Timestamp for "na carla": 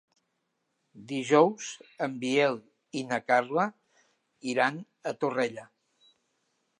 3.11-3.65